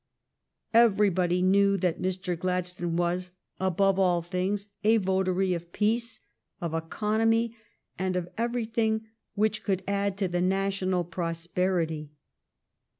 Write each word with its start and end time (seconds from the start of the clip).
Everybody 0.73 1.43
knew 1.43 1.77
that 1.77 2.01
Mr. 2.01 2.35
Gladstone 2.35 2.95
was, 2.95 3.33
above 3.59 3.99
all 3.99 4.23
things, 4.23 4.67
a 4.83 4.97
votary 4.97 5.53
of 5.53 5.71
peace, 5.71 6.21
of 6.59 6.73
economy, 6.73 7.55
and 7.99 8.15
of 8.15 8.27
everything 8.35 9.05
which 9.35 9.61
could 9.63 9.83
add 9.87 10.17
to 10.17 10.27
the 10.27 10.41
national 10.41 11.03
prosperity. 11.03 12.09